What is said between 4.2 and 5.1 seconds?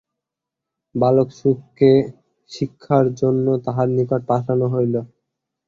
পাঠানো হইল।